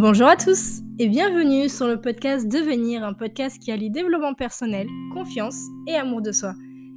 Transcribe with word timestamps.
Bonjour 0.00 0.28
à 0.28 0.36
tous 0.36 0.80
et 1.00 1.08
bienvenue 1.08 1.68
sur 1.68 1.88
le 1.88 2.00
podcast 2.00 2.46
Devenir, 2.46 3.02
un 3.02 3.14
podcast 3.14 3.58
qui 3.58 3.72
allie 3.72 3.90
développement 3.90 4.32
personnel, 4.32 4.86
confiance 5.12 5.60
et 5.88 5.96
amour 5.96 6.22
de 6.22 6.30
soi. 6.30 6.54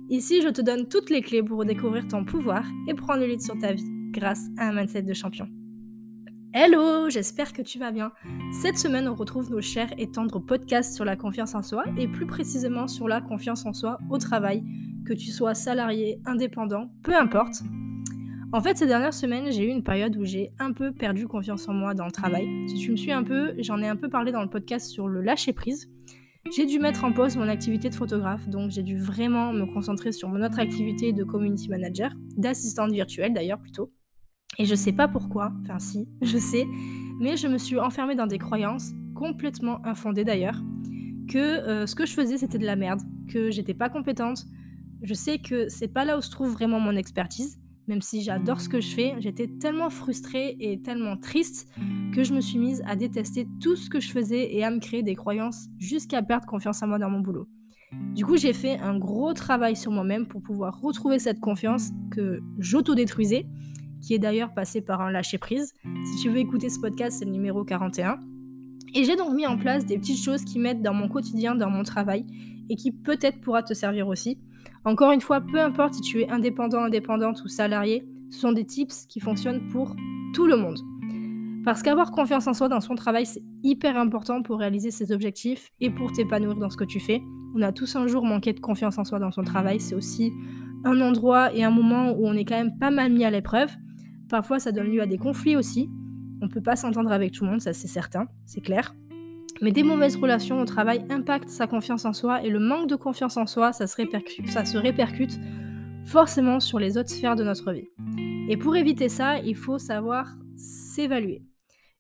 Ici, 0.10 0.44
je 0.44 0.50
te 0.50 0.62
donne 0.62 0.88
toutes 0.88 1.10
les 1.10 1.24
clés 1.24 1.42
pour 1.42 1.58
redécouvrir 1.58 2.08
ton 2.08 2.24
pouvoir 2.24 2.64
et 2.88 2.94
prendre 2.94 3.22
le 3.22 3.26
lead 3.26 3.42
sur 3.42 3.58
ta 3.58 3.74
vie 3.74 3.90
grâce 4.12 4.50
à 4.60 4.68
un 4.68 4.76
mindset 4.76 5.02
de 5.02 5.14
champion. 5.16 5.48
Hello, 6.54 7.10
j'espère 7.10 7.54
que 7.54 7.64
tu 7.64 7.80
vas 7.80 7.90
bien. 7.90 8.12
Cette 8.62 8.78
semaine, 8.78 9.08
on 9.08 9.16
retrouve 9.16 9.50
nos 9.50 9.62
chers 9.62 9.90
et 9.98 10.12
tendres 10.12 10.38
podcasts 10.38 10.94
sur 10.94 11.04
la 11.04 11.16
confiance 11.16 11.56
en 11.56 11.64
soi 11.64 11.86
et 11.98 12.08
plus 12.08 12.28
précisément 12.28 12.88
sur 12.88 13.08
la 13.08 13.20
confiance 13.20 13.66
en 13.66 13.74
soi 13.74 13.98
au 14.12 14.20
travail, 14.20 14.64
que 15.08 15.14
tu 15.14 15.32
sois 15.32 15.56
salarié, 15.56 16.20
indépendant, 16.28 16.92
peu 17.02 17.16
importe. 17.16 17.64
En 18.54 18.60
fait, 18.60 18.78
ces 18.78 18.86
dernières 18.86 19.14
semaines, 19.14 19.50
j'ai 19.50 19.64
eu 19.64 19.70
une 19.70 19.84
période 19.84 20.18
où 20.18 20.26
j'ai 20.26 20.52
un 20.60 20.74
peu 20.74 20.92
perdu 20.92 21.26
confiance 21.26 21.70
en 21.70 21.74
moi 21.74 21.94
dans 21.94 22.04
le 22.06 22.12
travail. 22.12 22.50
Si 22.68 22.76
tu 22.76 22.92
me 22.92 22.98
suis 22.98 23.14
un 23.14 23.24
peu, 23.24 23.54
j'en 23.60 23.82
ai 23.82 23.88
un 23.88 23.96
peu 23.96 24.10
parlé 24.10 24.34
dans 24.34 24.42
le 24.42 24.50
podcast 24.50 24.90
sur 24.90 25.08
le 25.08 25.22
lâcher 25.22 25.54
prise. 25.54 25.90
J'ai 26.54 26.66
dû 26.66 26.78
mettre 26.78 27.06
en 27.06 27.14
pause 27.14 27.38
mon 27.38 27.48
activité 27.48 27.90
de 27.90 27.96
photographe, 27.96 28.50
donc 28.50 28.72
j'ai 28.72 28.84
dû 28.84 28.98
vraiment 28.98 29.54
me 29.54 29.66
concentrer 29.66 30.12
sur 30.12 30.28
mon 30.28 30.44
autre 30.44 30.60
activité 30.60 31.14
de 31.14 31.24
community 31.24 31.70
manager, 31.70 32.12
d'assistante 32.36 32.92
virtuelle 32.92 33.34
d'ailleurs 33.34 33.60
plutôt. 33.60 33.94
Et 34.58 34.66
je 34.66 34.76
sais 34.76 34.92
pas 34.92 35.08
pourquoi, 35.08 35.54
enfin 35.62 35.80
si, 35.80 36.10
je 36.22 36.38
sais, 36.38 36.66
mais 37.22 37.38
je 37.38 37.48
me 37.48 37.58
suis 37.58 37.80
enfermée 37.80 38.16
dans 38.16 38.28
des 38.28 38.40
croyances 38.40 38.92
complètement 39.16 39.80
infondées 39.86 40.26
d'ailleurs, 40.26 40.62
que 41.30 41.38
euh, 41.38 41.88
ce 41.88 41.96
que 41.96 42.06
je 42.06 42.12
faisais 42.12 42.38
c'était 42.38 42.58
de 42.58 42.66
la 42.66 42.76
merde, 42.76 43.02
que 43.30 43.50
j'étais 43.50 43.76
pas 43.76 43.88
compétente. 43.88 44.44
Je 45.04 45.14
sais 45.14 45.40
que 45.40 45.70
c'est 45.70 45.88
pas 45.88 46.04
là 46.04 46.18
où 46.18 46.22
se 46.22 46.30
trouve 46.32 46.52
vraiment 46.52 46.82
mon 46.82 46.98
expertise, 46.98 47.61
même 47.88 48.02
si 48.02 48.22
j'adore 48.22 48.62
ce 48.62 48.70
que 48.70 48.80
je 48.80 48.94
fais, 48.94 49.16
j'étais 49.20 49.48
tellement 49.48 49.90
frustrée 49.90 50.56
et 50.60 50.82
tellement 50.82 51.18
triste 51.18 51.70
que 52.14 52.24
je 52.24 52.34
me 52.34 52.42
suis 52.42 52.60
mise 52.60 52.84
à 52.86 52.96
détester 52.96 53.48
tout 53.60 53.76
ce 53.76 53.90
que 53.90 54.00
je 54.00 54.10
faisais 54.12 54.56
et 54.56 54.64
à 54.64 54.72
me 54.72 54.80
créer 54.80 55.04
des 55.04 55.16
croyances 55.16 55.68
jusqu'à 55.80 56.22
perdre 56.22 56.46
confiance 56.46 56.82
en 56.84 56.88
moi 56.88 57.00
dans 57.00 57.10
mon 57.10 57.20
boulot. 57.20 57.48
Du 58.14 58.26
coup, 58.26 58.38
j'ai 58.38 58.54
fait 58.54 58.78
un 58.80 58.98
gros 58.98 59.34
travail 59.34 59.76
sur 59.76 59.92
moi-même 59.92 60.28
pour 60.28 60.42
pouvoir 60.42 60.80
retrouver 60.80 61.20
cette 61.20 61.40
confiance 61.40 61.90
que 62.12 62.40
j'auto-détruisais, 62.58 63.48
qui 64.02 64.14
est 64.14 64.20
d'ailleurs 64.20 64.54
passée 64.54 64.82
par 64.82 65.02
un 65.02 65.12
lâcher-prise. 65.12 65.74
Si 66.06 66.22
tu 66.22 66.30
veux 66.30 66.38
écouter 66.38 66.70
ce 66.70 66.80
podcast, 66.80 67.20
c'est 67.20 67.26
le 67.26 67.32
numéro 67.32 67.64
41. 67.64 68.20
Et 68.94 69.04
j'ai 69.04 69.16
donc 69.16 69.34
mis 69.34 69.48
en 69.48 69.58
place 69.58 69.86
des 69.86 69.98
petites 69.98 70.22
choses 70.22 70.44
qui 70.44 70.60
m'aident 70.60 70.82
dans 70.82 70.94
mon 70.94 71.08
quotidien, 71.08 71.56
dans 71.56 71.70
mon 71.70 71.84
travail, 71.84 72.26
et 72.70 72.76
qui 72.76 72.92
peut-être 72.92 73.42
pourra 73.42 73.64
te 73.64 73.74
servir 73.74 74.08
aussi. 74.08 74.40
Encore 74.84 75.12
une 75.12 75.22
fois, 75.22 75.42
peu 75.42 75.60
importe 75.60 75.94
si 75.94 76.02
tu 76.02 76.22
es 76.22 76.30
indépendant, 76.30 76.84
indépendante 76.84 77.44
ou 77.44 77.48
salarié, 77.48 78.04
ce 78.32 78.40
sont 78.40 78.52
des 78.52 78.66
tips 78.66 79.06
qui 79.06 79.20
fonctionnent 79.20 79.68
pour 79.68 79.96
tout 80.34 80.48
le 80.48 80.58
monde. 80.58 80.80
Parce 81.64 81.84
qu'avoir 81.84 82.10
confiance 82.10 82.48
en 82.48 82.54
soi 82.54 82.68
dans 82.68 82.80
son 82.80 82.96
travail, 82.96 83.28
c'est 83.28 83.44
hyper 83.62 83.96
important 83.96 84.42
pour 84.42 84.58
réaliser 84.58 84.90
ses 84.90 85.12
objectifs 85.12 85.70
et 85.80 85.92
pour 85.92 86.12
t'épanouir 86.12 86.56
dans 86.56 86.72
ce 86.72 86.78
que 86.78 86.84
tu 86.84 87.00
fais. 87.00 87.22
On 87.56 87.62
a 87.62 87.72
tous 87.72 87.96
un 87.96 88.08
jour 88.08 88.26
manqué 88.26 88.54
de 88.54 88.60
confiance 88.60 88.98
en 88.98 89.04
soi 89.04 89.20
dans 89.20 89.32
son 89.32 89.44
travail. 89.44 89.80
C'est 89.80 89.94
aussi 89.94 90.32
un 90.84 91.00
endroit 91.00 91.54
et 91.54 91.64
un 91.64 91.70
moment 91.70 92.14
où 92.14 92.26
on 92.26 92.34
est 92.34 92.46
quand 92.46 92.58
même 92.58 92.80
pas 92.80 92.90
mal 92.90 93.12
mis 93.12 93.24
à 93.24 93.30
l'épreuve. 93.30 93.70
Parfois, 94.30 94.60
ça 94.60 94.72
donne 94.72 94.88
lieu 94.88 95.02
à 95.02 95.06
des 95.06 95.20
conflits 95.20 95.56
aussi. 95.56 95.92
On 96.42 96.46
ne 96.46 96.52
peut 96.52 96.62
pas 96.62 96.76
s'entendre 96.76 97.12
avec 97.12 97.34
tout 97.34 97.44
le 97.44 97.52
monde, 97.52 97.62
ça 97.62 97.74
c'est 97.74 97.88
certain, 97.88 98.26
c'est 98.48 98.62
clair. 98.62 98.96
Mais 99.62 99.72
des 99.72 99.84
mauvaises 99.84 100.16
relations 100.16 100.60
au 100.60 100.66
travail 100.66 101.06
impactent 101.12 101.50
sa 101.50 101.68
confiance 101.68 102.06
en 102.06 102.14
soi 102.14 102.44
et 102.44 102.50
le 102.50 102.60
manque 102.60 102.90
de 102.90 102.96
confiance 102.96 103.38
en 103.38 103.46
soi, 103.46 103.74
ça 103.74 103.86
se 103.86 103.96
répercute, 104.78 105.40
forcément 106.06 106.60
sur 106.60 106.80
les 106.80 106.98
autres 106.98 107.12
sphères 107.12 107.36
de 107.36 107.44
notre 107.44 107.72
vie. 107.72 107.88
Et 108.50 108.58
pour 108.58 108.76
éviter 108.76 109.08
ça, 109.08 109.38
il 109.38 109.56
faut 109.56 109.78
savoir 109.78 110.36
s'évaluer. 110.56 111.44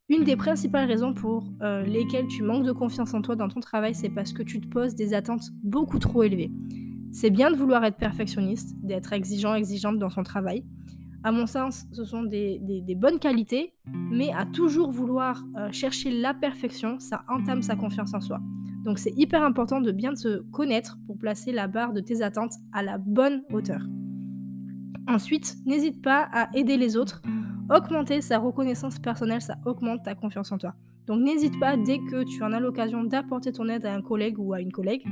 Une 0.09 0.23
des 0.23 0.36
principales 0.36 0.88
raisons 0.88 1.14
pour 1.14 1.45
euh, 1.62 1.84
lesquelles 1.84 2.28
tu 2.28 2.42
manques 2.42 2.66
de 2.66 2.72
confiance 2.72 3.14
en 3.14 3.22
toi 3.22 3.36
dans 3.36 3.48
ton 3.48 3.59
travail, 3.59 3.94
c'est 3.94 4.09
parce 4.09 4.33
que 4.33 4.42
tu 4.42 4.60
te 4.60 4.67
poses 4.67 4.95
des 4.95 5.14
attentes 5.14 5.52
beaucoup 5.64 5.99
trop 5.99 6.23
élevées. 6.23 6.52
C'est 7.14 7.30
bien 7.30 7.52
de 7.52 7.55
vouloir 7.55 7.86
être 7.86 7.98
perfectionniste, 7.98 8.76
d'être 8.82 9.14
exigeant, 9.14 9.54
exigeante 9.54 9.99
dans 9.99 10.10
son 10.10 10.23
travail, 10.23 10.66
à 11.23 11.32
mon 11.32 11.45
sens, 11.45 11.86
ce 11.92 12.04
sont 12.04 12.23
des, 12.23 12.59
bonnes 12.98 13.20
qualités, 13.20 13.73
mais 14.11 14.32
à 14.33 14.45
toujours 14.45 14.92
vouloir 14.92 15.43
euh, 15.58 15.71
chercher 15.71 16.11
la 16.11 16.33
perfection, 16.33 16.99
ça 16.99 17.23
entame 17.27 17.61
sa 17.61 17.76
confiance 17.76 18.14
en 18.14 18.21
soi. 18.21 18.39
Donc 18.83 18.98
c'est 18.98 19.14
hyper 19.15 19.43
important 19.43 19.81
de 19.81 19.92
bien 19.92 20.15
se 20.15 20.42
connaître 20.52 20.98
pour 21.05 21.17
placer 21.17 21.52
la 21.52 21.67
barre 21.67 21.93
de 21.93 22.02
tes 22.02 22.23
attentes 22.23 22.54
à 22.73 22.81
la 22.81 22.98
bonne 22.98 23.43
hauteur. 23.52 23.81
Ensuite, 25.08 25.55
n'hésite 25.65 26.02
pas 26.02 26.27
à 26.31 26.49
aider 26.55 26.77
les 26.77 26.98
autres. 26.98 27.21
Augmenter 27.70 28.21
sa 28.21 28.39
reconnaissance 28.39 28.99
personnelle, 28.99 29.42
ça 29.42 29.58
augmente 29.65 30.04
ta 30.04 30.15
confiance 30.15 30.52
en 30.52 30.58
toi. 30.58 30.73
Donc 31.08 31.21
n'hésite 31.21 31.60
pas 31.60 31.77
dès 31.77 31.99
que 31.99 32.23
tu 32.23 32.43
en 32.43 32.54
as 32.54 32.60
l'occasion 32.60 33.04
d'apporter 33.04 33.52
ton 33.52 33.67
aide 33.70 33.86
à 33.86 33.93
un 33.93 34.02
collègue 34.02 34.39
ou 34.39 34.54
à 34.54 34.61
une 34.61 34.71
collègue. 34.71 35.04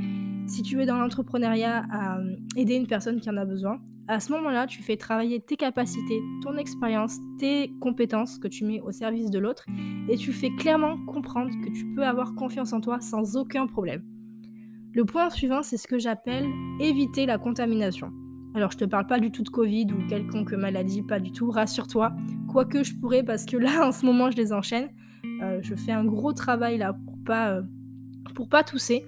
Si 0.48 0.64
tu 0.64 0.82
es 0.82 0.86
dans 0.86 0.98
l'entrepreneuriat, 0.98 1.84
à 1.92 2.18
euh, 2.18 2.36
aider 2.56 2.76
une 2.76 2.88
personne 2.88 3.20
qui 3.20 3.30
en 3.30 3.38
a 3.38 3.46
besoin, 3.46 3.80
à 4.10 4.20
ce 4.20 4.32
moment-là, 4.32 4.66
tu 4.66 4.82
fais 4.82 4.98
travailler 4.98 5.40
tes 5.40 5.56
capacités, 5.56 6.20
ton 6.42 6.58
expérience, 6.58 7.18
tes 7.38 7.72
compétences 7.80 8.40
que 8.40 8.48
tu 8.48 8.66
mets 8.66 8.82
au 8.82 8.92
service 8.92 9.30
de 9.30 9.38
l'autre 9.38 9.68
et 10.10 10.18
tu 10.18 10.34
fais 10.34 10.50
clairement 10.50 10.98
comprendre 11.06 11.52
que 11.64 11.70
tu 11.72 11.86
peux 11.94 12.04
avoir 12.04 12.34
confiance 12.34 12.74
en 12.74 12.82
toi 12.82 13.00
sans 13.02 13.38
aucun 13.38 13.68
problème. 13.68 14.04
Le 14.94 15.06
point 15.06 15.30
suivant, 15.30 15.62
c'est 15.62 15.78
ce 15.78 15.88
que 15.88 16.00
j'appelle 16.00 16.48
éviter 16.80 17.28
la 17.28 17.38
contamination. 17.38 18.12
Alors, 18.56 18.72
je 18.72 18.78
te 18.78 18.86
parle 18.86 19.06
pas 19.06 19.20
du 19.20 19.32
tout 19.32 19.44
de 19.44 19.50
Covid 19.50 19.86
ou 19.94 20.08
quelconque 20.08 20.54
maladie, 20.54 21.04
pas 21.04 21.20
du 21.20 21.32
tout, 21.32 21.52
rassure-toi. 21.52 22.12
Quoique 22.52 22.84
je 22.84 22.96
pourrais, 22.96 23.22
parce 23.22 23.46
que 23.46 23.58
là, 23.58 23.86
en 23.88 23.92
ce 23.92 24.08
moment, 24.08 24.32
je 24.32 24.38
les 24.38 24.52
enchaîne. 24.52 24.90
Euh, 25.44 25.60
je 25.62 25.76
fais 25.76 25.92
un 25.92 26.04
gros 26.04 26.34
travail 26.34 26.80
là 26.80 26.94
pour 26.94 27.16
pas, 27.24 27.52
euh, 27.52 27.62
pour 28.34 28.50
pas 28.50 28.64
tousser. 28.64 29.06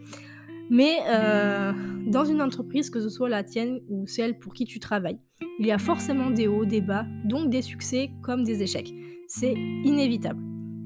Mais 0.71 0.99
euh, 1.05 1.73
dans 2.07 2.23
une 2.23 2.41
entreprise, 2.41 2.89
que 2.89 3.01
ce 3.01 3.09
soit 3.09 3.27
la 3.27 3.43
tienne 3.43 3.81
ou 3.89 4.07
celle 4.07 4.39
pour 4.39 4.53
qui 4.53 4.63
tu 4.63 4.79
travailles, 4.79 5.19
il 5.59 5.65
y 5.67 5.71
a 5.71 5.77
forcément 5.77 6.29
des 6.29 6.47
hauts, 6.47 6.63
des 6.63 6.79
bas, 6.79 7.05
donc 7.25 7.49
des 7.49 7.61
succès 7.61 8.09
comme 8.23 8.45
des 8.45 8.63
échecs. 8.63 8.93
C'est 9.27 9.53
inévitable. 9.53 10.39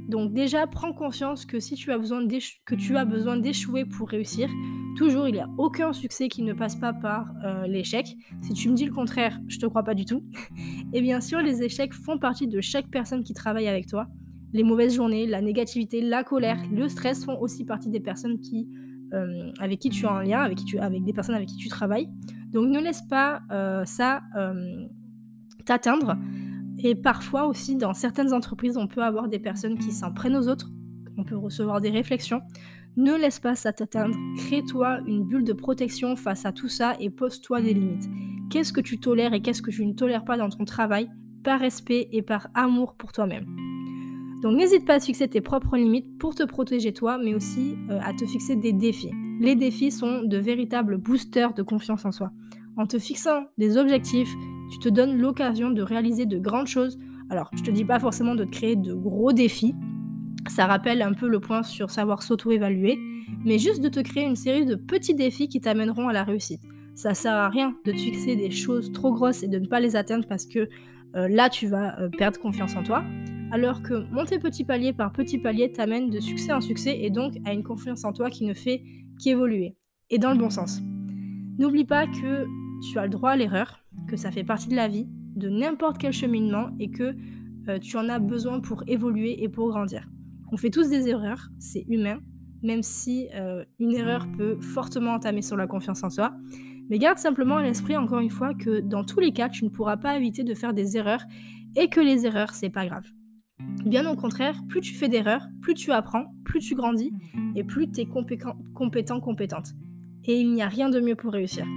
Donc 0.09 0.33
déjà, 0.33 0.65
prends 0.65 0.91
conscience 0.91 1.45
que 1.45 1.59
si 1.59 1.75
tu 1.75 1.91
as 1.91 1.99
besoin 1.99 2.23
d'échouer 2.25 3.85
pour 3.85 4.09
réussir, 4.09 4.49
toujours, 4.97 5.27
il 5.27 5.33
n'y 5.33 5.39
a 5.39 5.49
aucun 5.59 5.93
succès 5.93 6.29
qui 6.29 6.41
ne 6.41 6.53
passe 6.53 6.75
pas 6.75 6.93
par 6.93 7.31
euh, 7.45 7.67
l'échec. 7.67 8.07
Si 8.41 8.53
tu 8.53 8.69
me 8.69 8.75
dis 8.75 8.85
le 8.85 8.91
contraire, 8.91 9.39
je 9.47 9.59
te 9.59 9.67
crois 9.67 9.83
pas 9.83 9.93
du 9.93 10.05
tout. 10.05 10.23
Et 10.93 11.01
bien 11.01 11.21
sûr, 11.21 11.41
les 11.41 11.61
échecs 11.61 11.93
font 11.93 12.17
partie 12.17 12.47
de 12.47 12.59
chaque 12.59 12.89
personne 12.89 13.23
qui 13.23 13.35
travaille 13.35 13.67
avec 13.67 13.85
toi. 13.85 14.07
Les 14.51 14.63
mauvaises 14.63 14.95
journées, 14.95 15.27
la 15.27 15.41
négativité, 15.41 16.01
la 16.01 16.23
colère, 16.23 16.57
le 16.71 16.89
stress 16.89 17.23
font 17.23 17.39
aussi 17.39 17.65
partie 17.65 17.91
des 17.91 17.99
personnes 17.99 18.39
qui 18.39 18.67
euh, 19.15 19.51
avec 19.59 19.79
qui 19.79 19.89
tu 19.89 20.05
es 20.05 20.07
en 20.07 20.19
lien, 20.19 20.41
avec, 20.41 20.57
qui 20.59 20.65
tu, 20.65 20.79
avec 20.79 21.03
des 21.03 21.13
personnes 21.13 21.35
avec 21.35 21.47
qui 21.47 21.57
tu 21.57 21.69
travailles. 21.69 22.09
Donc 22.51 22.67
ne 22.67 22.79
laisse 22.79 23.01
pas 23.01 23.41
euh, 23.51 23.83
ça 23.85 24.21
euh, 24.37 24.85
t'atteindre. 25.65 26.17
Et 26.83 26.95
parfois 26.95 27.47
aussi, 27.47 27.75
dans 27.77 27.93
certaines 27.93 28.33
entreprises, 28.33 28.77
on 28.77 28.87
peut 28.87 29.03
avoir 29.03 29.27
des 29.27 29.39
personnes 29.39 29.77
qui 29.77 29.91
s'en 29.91 30.11
prennent 30.11 30.35
aux 30.35 30.47
autres, 30.47 30.69
on 31.17 31.23
peut 31.23 31.37
recevoir 31.37 31.81
des 31.81 31.89
réflexions. 31.89 32.41
Ne 32.97 33.13
laisse 33.13 33.39
pas 33.39 33.55
ça 33.55 33.73
t'atteindre. 33.73 34.15
Crée-toi 34.37 34.99
une 35.05 35.25
bulle 35.25 35.43
de 35.43 35.53
protection 35.53 36.15
face 36.15 36.45
à 36.45 36.51
tout 36.51 36.69
ça 36.69 36.95
et 36.99 37.09
pose-toi 37.09 37.61
des 37.61 37.73
limites. 37.73 38.09
Qu'est-ce 38.49 38.71
que 38.71 38.81
tu 38.81 38.99
tolères 38.99 39.33
et 39.33 39.41
qu'est-ce 39.41 39.61
que 39.61 39.71
tu 39.71 39.85
ne 39.85 39.93
tolères 39.93 40.23
pas 40.23 40.37
dans 40.37 40.49
ton 40.49 40.65
travail? 40.65 41.09
Par 41.43 41.59
respect 41.59 42.07
et 42.11 42.21
par 42.21 42.47
amour 42.53 42.95
pour 42.95 43.11
toi-même. 43.11 43.64
Donc 44.45 44.57
n'hésite 44.57 44.85
pas 44.85 44.93
à 44.93 44.99
fixer 44.99 45.27
tes 45.27 45.41
propres 45.41 45.75
limites 45.75 46.19
pour 46.19 46.35
te 46.35 46.43
protéger 46.43 46.93
toi, 46.93 47.17
mais 47.17 47.33
aussi 47.33 47.75
euh, 47.89 47.97
à 48.03 48.13
te 48.13 48.27
fixer 48.27 48.55
des 48.55 48.73
défis. 48.73 49.09
Les 49.41 49.55
défis 49.55 49.89
sont 49.89 50.21
de 50.21 50.37
véritables 50.37 50.99
boosters 50.99 51.55
de 51.55 51.63
confiance 51.63 52.05
en 52.05 52.11
soi. 52.11 52.29
En 52.77 52.85
te 52.85 52.99
fixant 52.99 53.45
des 53.57 53.75
objectifs, 53.75 54.31
tu 54.71 54.77
te 54.77 54.87
donnes 54.87 55.17
l'occasion 55.17 55.71
de 55.71 55.81
réaliser 55.81 56.27
de 56.27 56.37
grandes 56.37 56.67
choses. 56.67 56.99
Alors, 57.31 57.49
je 57.55 57.63
te 57.63 57.71
dis 57.71 57.85
pas 57.85 57.97
forcément 57.97 58.35
de 58.35 58.43
te 58.43 58.51
créer 58.51 58.75
de 58.75 58.93
gros 58.93 59.33
défis. 59.33 59.73
Ça 60.47 60.67
rappelle 60.67 61.01
un 61.01 61.13
peu 61.13 61.27
le 61.27 61.39
point 61.39 61.63
sur 61.63 61.89
savoir 61.89 62.21
s'auto-évaluer, 62.21 62.99
mais 63.45 63.57
juste 63.57 63.81
de 63.81 63.89
te 63.89 63.99
créer 63.99 64.25
une 64.25 64.35
série 64.35 64.67
de 64.67 64.75
petits 64.75 65.15
défis 65.15 65.47
qui 65.47 65.59
t'amèneront 65.59 66.07
à 66.07 66.13
la 66.13 66.23
réussite. 66.23 66.61
Ça 66.93 67.15
sert 67.15 67.33
à 67.33 67.49
rien 67.49 67.75
de 67.83 67.91
te 67.91 67.97
fixer 67.97 68.35
des 68.35 68.51
choses 68.51 68.91
trop 68.91 69.11
grosses 69.11 69.41
et 69.41 69.47
de 69.47 69.57
ne 69.57 69.65
pas 69.65 69.79
les 69.79 69.95
atteindre 69.95 70.27
parce 70.29 70.45
que 70.45 70.69
euh, 71.15 71.27
là 71.29 71.49
tu 71.49 71.65
vas 71.65 71.99
euh, 71.99 72.09
perdre 72.09 72.39
confiance 72.39 72.75
en 72.75 72.83
toi 72.83 73.03
alors 73.51 73.81
que 73.81 73.93
monter 74.11 74.39
petit 74.39 74.63
palier 74.63 74.93
par 74.93 75.11
petit 75.11 75.37
palier 75.37 75.71
t'amène 75.71 76.09
de 76.09 76.19
succès 76.19 76.51
en 76.51 76.61
succès 76.61 76.97
et 77.01 77.09
donc 77.09 77.35
à 77.45 77.53
une 77.53 77.63
confiance 77.63 78.03
en 78.03 78.13
toi 78.13 78.29
qui 78.29 78.45
ne 78.45 78.53
fait 78.53 78.83
qu'évoluer, 79.21 79.75
et 80.09 80.17
dans 80.17 80.31
le 80.31 80.37
bon 80.37 80.49
sens. 80.49 80.81
N'oublie 81.57 81.85
pas 81.85 82.05
que 82.07 82.45
tu 82.89 82.99
as 82.99 83.03
le 83.03 83.09
droit 83.09 83.31
à 83.31 83.35
l'erreur, 83.35 83.79
que 84.07 84.17
ça 84.17 84.31
fait 84.31 84.43
partie 84.43 84.67
de 84.67 84.75
la 84.75 84.87
vie, 84.87 85.07
de 85.35 85.49
n'importe 85.49 85.97
quel 85.97 86.11
cheminement, 86.11 86.69
et 86.79 86.89
que 86.89 87.15
euh, 87.69 87.79
tu 87.79 87.97
en 87.97 88.09
as 88.09 88.19
besoin 88.19 88.59
pour 88.59 88.83
évoluer 88.87 89.43
et 89.43 89.49
pour 89.49 89.69
grandir. 89.69 90.07
On 90.51 90.57
fait 90.57 90.69
tous 90.69 90.89
des 90.89 91.07
erreurs, 91.07 91.49
c'est 91.59 91.85
humain, 91.87 92.19
même 92.61 92.83
si 92.83 93.29
euh, 93.35 93.63
une 93.79 93.93
erreur 93.93 94.27
peut 94.37 94.59
fortement 94.59 95.13
entamer 95.13 95.41
sur 95.41 95.57
la 95.57 95.67
confiance 95.67 96.03
en 96.03 96.09
soi. 96.09 96.33
Mais 96.89 96.99
garde 96.99 97.17
simplement 97.17 97.57
à 97.57 97.63
l'esprit, 97.63 97.97
encore 97.97 98.19
une 98.19 98.29
fois, 98.29 98.53
que 98.53 98.79
dans 98.79 99.03
tous 99.03 99.19
les 99.19 99.31
cas, 99.31 99.49
tu 99.49 99.65
ne 99.65 99.69
pourras 99.69 99.97
pas 99.97 100.15
éviter 100.17 100.43
de 100.43 100.53
faire 100.53 100.73
des 100.73 100.97
erreurs 100.97 101.23
et 101.75 101.89
que 101.89 101.99
les 101.99 102.25
erreurs, 102.25 102.53
c'est 102.53 102.69
pas 102.69 102.85
grave. 102.85 103.05
Bien 103.85 104.11
au 104.11 104.15
contraire, 104.15 104.59
plus 104.67 104.81
tu 104.81 104.95
fais 104.95 105.07
d'erreurs, 105.09 105.47
plus 105.61 105.75
tu 105.75 105.91
apprends, 105.91 106.25
plus 106.43 106.59
tu 106.59 106.73
grandis 106.73 107.13
et 107.55 107.63
plus 107.63 107.87
tu 107.91 108.01
es 108.01 108.05
compétent, 108.07 108.57
compétent, 108.73 109.19
compétente. 109.19 109.73
Et 110.23 110.39
il 110.39 110.51
n'y 110.53 110.63
a 110.63 110.67
rien 110.67 110.89
de 110.89 110.99
mieux 110.99 111.15
pour 111.15 111.31
réussir. 111.31 111.67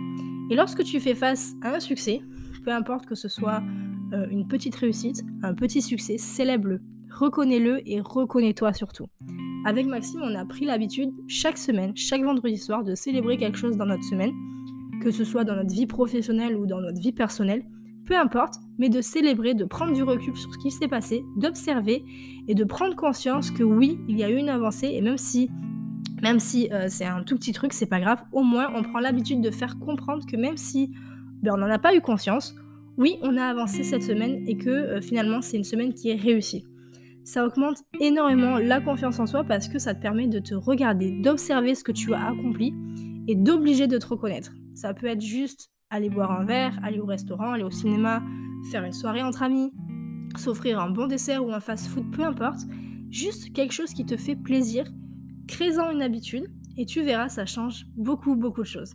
Et 0.51 0.57
lorsque 0.57 0.83
tu 0.85 1.01
fais 1.01 1.15
face 1.15 1.53
à 1.63 1.75
un 1.75 1.81
succès, 1.81 2.23
peu 2.65 2.73
importe 2.73 3.05
que 3.05 3.15
ce 3.15 3.29
soit 3.29 3.63
euh, 4.15 4.27
une 4.31 4.49
petite 4.49 4.75
réussite, 4.75 5.23
un 5.43 5.53
petit 5.53 5.83
succès, 5.83 6.17
célèbre-le, 6.17 6.81
reconnais-le 7.11 7.87
et 7.87 8.01
reconnais-toi 8.01 8.73
surtout. 8.73 9.05
Avec 9.67 9.87
Maxime, 9.87 10.23
on 10.25 10.35
a 10.35 10.47
pris 10.47 10.65
l'habitude 10.65 11.11
chaque 11.27 11.59
semaine, 11.59 11.95
chaque 11.95 12.23
vendredi 12.23 12.57
soir, 12.57 12.85
de 12.85 12.95
célébrer 12.95 13.37
quelque 13.37 13.59
chose 13.59 13.77
dans 13.77 13.85
notre 13.85 14.05
semaine, 14.05 14.33
que 15.03 15.11
ce 15.11 15.25
soit 15.25 15.45
dans 15.45 15.57
notre 15.57 15.75
vie 15.75 15.87
professionnelle 15.87 16.57
ou 16.57 16.65
dans 16.65 16.81
notre 16.81 16.99
vie 16.99 17.13
personnelle, 17.13 17.65
peu 18.09 18.17
importe, 18.17 18.55
mais 18.79 18.89
de 18.89 19.03
célébrer, 19.03 19.53
de 19.53 19.67
prendre 19.67 19.93
du 19.93 20.03
recul 20.03 20.35
sur 20.35 20.51
ce 20.51 20.59
qui 20.59 20.71
s'est 20.71 20.89
passé, 20.89 21.25
d'observer 21.37 22.03
et 22.49 22.55
de 22.55 22.65
prendre 22.65 22.97
conscience 22.97 23.51
que 23.51 23.63
oui, 23.63 24.01
il 24.09 24.17
y 24.17 24.25
a 24.25 24.31
eu 24.31 24.37
une 24.37 24.49
avancée 24.49 24.89
et 24.89 25.03
même 25.03 25.19
si 25.19 25.51
même 26.23 26.41
si 26.41 26.69
euh, 26.73 26.87
c'est 26.89 27.05
un 27.05 27.23
tout 27.23 27.37
petit 27.37 27.53
truc, 27.53 27.73
c'est 27.73 27.87
pas 27.87 28.01
grave, 28.01 28.23
au 28.33 28.43
moins 28.43 28.73
on 28.75 28.83
prend 28.83 28.99
l'habitude 28.99 29.41
de 29.41 29.51
faire 29.51 29.79
comprendre 29.79 30.25
que 30.27 30.37
même 30.37 30.57
si 30.57 30.91
ben, 31.43 31.53
on 31.55 31.59
n'en 31.59 31.71
a 31.71 31.79
pas 31.79 31.95
eu 31.95 32.01
conscience, 32.01 32.57
oui, 32.97 33.19
on 33.23 33.37
a 33.37 33.45
avancé 33.45 33.85
cette 33.85 34.03
semaine 34.03 34.43
et 34.49 34.57
que 34.57 34.71
euh, 34.71 35.01
finalement 35.03 35.43
c'est 35.43 35.59
une 35.59 35.65
semaine 35.65 35.93
qui 35.93 36.09
est 36.09 36.17
réussie. 36.17 36.65
Ça 37.25 37.45
augmente 37.45 37.83
énormément 38.01 38.57
la 38.57 38.81
confiance 38.81 39.21
en 39.21 39.27
soi 39.27 39.45
parce 39.45 39.69
que 39.69 39.79
ça 39.79 39.95
te 39.95 40.01
permet 40.01 40.29
de 40.29 40.39
te 40.39 40.55
regarder, 40.55 41.11
d'observer 41.21 41.75
ce 41.75 41.85
que 41.85 41.93
tu 41.93 42.15
as 42.15 42.29
accompli 42.29 42.73
et 43.29 43.35
d'obliger 43.35 43.87
de 43.87 43.99
te 43.99 44.07
reconnaître. 44.07 44.53
Ça 44.75 44.95
peut 44.95 45.09
être 45.09 45.21
juste 45.21 45.71
aller 45.91 46.11
boire 46.11 46.31
un 46.31 46.45
verre, 46.45 46.79
aller 46.83 46.99
au 46.99 47.07
restaurant, 47.07 47.53
aller 47.53 47.65
au 47.65 47.71
cinéma, 47.71 48.23
faire 48.71 48.85
une 48.85 48.93
soirée 48.93 49.23
entre 49.23 49.43
amis, 49.43 49.73
s'offrir 50.37 50.81
un 50.81 50.91
bon 50.91 51.07
dessert 51.07 51.45
ou 51.45 51.53
un 51.53 51.61
fast-food, 51.61 52.11
peu 52.11 52.25
importe. 52.25 52.61
Juste 53.11 53.53
quelque 53.53 53.73
chose 53.73 53.95
qui 53.95 54.05
te 54.05 54.17
fait 54.17 54.37
plaisir, 54.37 54.85
crée-en 55.47 55.91
une 55.91 56.03
habitude 56.03 56.47
et 56.77 56.85
tu 56.85 57.03
verras, 57.03 57.29
ça 57.29 57.47
change 57.47 57.87
beaucoup, 57.97 58.37
beaucoup 58.37 58.63
de 58.63 58.67
choses. 58.67 58.95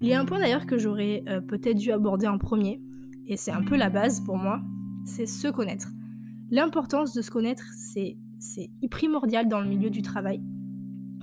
Il 0.00 0.08
y 0.08 0.14
a 0.14 0.20
un 0.20 0.24
point 0.24 0.38
d'ailleurs 0.38 0.66
que 0.66 0.78
j'aurais 0.78 1.22
euh, 1.28 1.40
peut-être 1.40 1.78
dû 1.78 1.92
aborder 1.92 2.26
en 2.26 2.38
premier, 2.38 2.80
et 3.26 3.36
c'est 3.36 3.52
un 3.52 3.62
peu 3.62 3.76
la 3.76 3.88
base 3.88 4.20
pour 4.20 4.36
moi, 4.36 4.60
c'est 5.04 5.26
se 5.26 5.48
connaître. 5.48 5.88
L'importance 6.50 7.14
de 7.14 7.22
se 7.22 7.30
connaître, 7.30 7.64
c'est 7.72 8.16
primordial 8.90 9.48
dans 9.48 9.60
le 9.60 9.68
milieu 9.68 9.90
du 9.90 10.02
travail. 10.02 10.42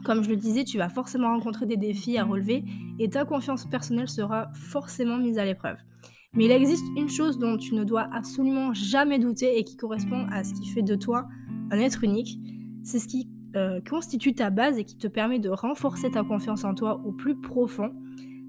Comme 0.03 0.23
je 0.23 0.29
le 0.29 0.35
disais, 0.35 0.63
tu 0.63 0.77
vas 0.77 0.89
forcément 0.89 1.29
rencontrer 1.29 1.65
des 1.65 1.77
défis 1.77 2.17
à 2.17 2.23
relever 2.23 2.63
et 2.99 3.09
ta 3.09 3.25
confiance 3.25 3.65
personnelle 3.65 4.09
sera 4.09 4.49
forcément 4.53 5.17
mise 5.17 5.37
à 5.37 5.45
l'épreuve. 5.45 5.77
Mais 6.33 6.45
il 6.45 6.51
existe 6.51 6.85
une 6.95 7.09
chose 7.09 7.39
dont 7.39 7.57
tu 7.57 7.73
ne 7.73 7.83
dois 7.83 8.07
absolument 8.13 8.73
jamais 8.73 9.17
douter 9.17 9.57
et 9.57 9.63
qui 9.63 9.77
correspond 9.77 10.27
à 10.31 10.43
ce 10.43 10.53
qui 10.53 10.67
fait 10.67 10.83
de 10.83 10.95
toi 10.95 11.27
un 11.71 11.79
être 11.79 12.03
unique. 12.03 12.37
C'est 12.83 12.99
ce 12.99 13.07
qui 13.07 13.29
euh, 13.55 13.81
constitue 13.81 14.35
ta 14.35 14.51
base 14.51 14.77
et 14.77 14.85
qui 14.85 14.97
te 14.97 15.07
permet 15.07 15.39
de 15.39 15.49
renforcer 15.49 16.11
ta 16.11 16.23
confiance 16.23 16.63
en 16.63 16.75
toi 16.75 17.01
au 17.03 17.11
plus 17.11 17.39
profond. 17.39 17.91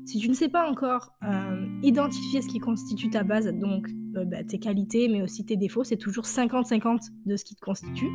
Si 0.05 0.19
tu 0.19 0.29
ne 0.29 0.35
sais 0.35 0.49
pas 0.49 0.69
encore 0.69 1.13
euh, 1.25 1.67
identifier 1.83 2.43
ce 2.43 2.49
qui 2.49 2.59
constitue 2.59 3.09
ta 3.09 3.23
base, 3.23 3.47
donc 3.47 3.89
euh, 4.17 4.25
bah, 4.25 4.45
tes 4.45 4.59
qualités 4.59 5.09
mais 5.09 5.23
aussi 5.23 5.47
tes 5.47 5.57
défauts, 5.57 5.85
c'est 5.85 5.97
toujours 5.97 6.25
50-50 6.25 7.11
de 7.25 7.37
ce 7.37 7.45
qui 7.45 7.55
te 7.55 7.61
constitue 7.61 8.11